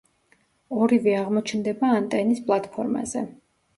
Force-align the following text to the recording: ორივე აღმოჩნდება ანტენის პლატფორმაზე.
ორივე 0.85 1.13
აღმოჩნდება 1.17 1.91
ანტენის 1.99 2.43
პლატფორმაზე. 2.49 3.27